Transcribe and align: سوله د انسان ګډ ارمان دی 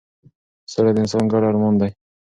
سوله 0.71 0.91
د 0.95 0.97
انسان 1.03 1.25
ګډ 1.31 1.43
ارمان 1.49 1.73
دی 1.81 1.89